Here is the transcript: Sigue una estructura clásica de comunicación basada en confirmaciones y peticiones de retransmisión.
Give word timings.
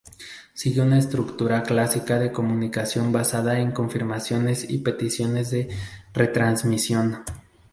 Sigue 0.55 0.81
una 0.81 0.97
estructura 0.97 1.61
clásica 1.61 2.17
de 2.17 2.31
comunicación 2.31 3.11
basada 3.11 3.59
en 3.59 3.71
confirmaciones 3.71 4.67
y 4.67 4.79
peticiones 4.79 5.51
de 5.51 5.69
retransmisión. 6.11 7.21